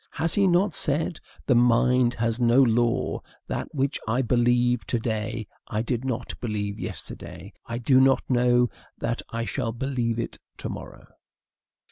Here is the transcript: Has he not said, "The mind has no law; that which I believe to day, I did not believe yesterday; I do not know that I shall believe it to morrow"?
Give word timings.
Has 0.13 0.33
he 0.33 0.47
not 0.47 0.73
said, 0.73 1.19
"The 1.45 1.53
mind 1.53 2.15
has 2.15 2.39
no 2.39 2.59
law; 2.63 3.21
that 3.47 3.67
which 3.71 3.99
I 4.07 4.23
believe 4.23 4.83
to 4.87 4.97
day, 4.97 5.45
I 5.67 5.83
did 5.83 6.03
not 6.03 6.33
believe 6.39 6.79
yesterday; 6.79 7.53
I 7.67 7.77
do 7.77 7.99
not 8.01 8.23
know 8.27 8.71
that 8.97 9.21
I 9.29 9.45
shall 9.45 9.73
believe 9.73 10.17
it 10.17 10.39
to 10.57 10.69
morrow"? 10.69 11.05